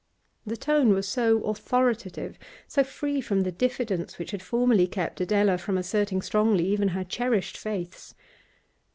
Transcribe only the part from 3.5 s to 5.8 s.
diffidence which had formerly kept Adela from